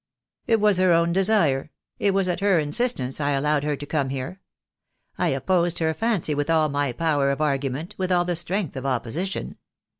"It 0.47 0.59
was 0.59 0.77
her 0.77 0.91
own 0.91 1.13
desire— 1.13 1.69
it 1.99 2.11
was 2.15 2.27
at 2.27 2.39
her 2.39 2.57
insistance 2.57 3.21
I 3.21 3.33
allowed 3.33 3.63
her 3.63 3.75
to 3.75 3.85
come 3.85 4.09
here. 4.09 4.41
I 5.19 5.27
opposed 5.27 5.77
her 5.77 5.93
fancy 5.93 6.33
with 6.33 6.49
all 6.49 6.69
my 6.69 6.91
power 6.91 7.29
of 7.29 7.39
argument, 7.39 7.93
with 7.99 8.11
all 8.11 8.25
the 8.25 8.35
strength 8.35 8.75
of 8.75 8.83
opposition. 8.83 9.57